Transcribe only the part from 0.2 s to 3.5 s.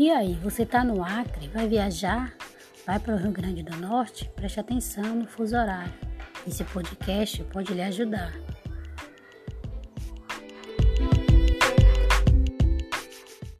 você está no Acre, vai viajar? Vai para o Rio